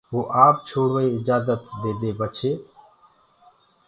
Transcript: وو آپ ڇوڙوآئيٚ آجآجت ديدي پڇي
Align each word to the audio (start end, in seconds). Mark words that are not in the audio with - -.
وو 0.13 0.19
آپ 0.45 0.55
ڇوڙوآئيٚ 0.67 1.15
آجآجت 1.19 1.61
ديدي 1.81 2.11
پڇي 2.19 2.51